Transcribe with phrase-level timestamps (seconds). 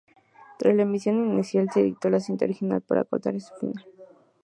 [0.57, 3.85] Tras la emisión inicial, se editó la cinta original para cortar ese final.